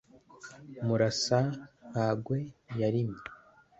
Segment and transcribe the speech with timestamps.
[0.85, 2.37] murasa-nkagwe
[2.79, 3.21] yarimye